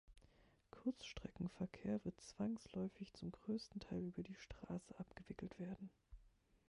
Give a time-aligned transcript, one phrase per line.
[0.71, 5.91] Kurzstreckenverkehr wird zwangsläufig zum größten Teil über die Straße abgewickelt werden.